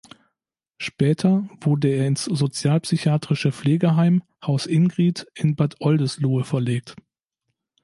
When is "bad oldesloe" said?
5.55-6.43